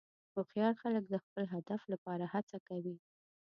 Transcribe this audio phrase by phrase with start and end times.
[0.33, 2.95] هوښیار خلک د خپل هدف لپاره هڅه کوي.